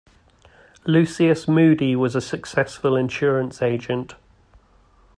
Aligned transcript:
Lucius 0.83 1.47
Moody 1.47 1.95
was 1.95 2.15
a 2.15 2.21
successful 2.21 2.95
insurance 2.95 3.61
agent. 3.61 4.15